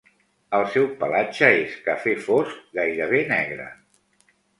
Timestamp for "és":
1.57-1.75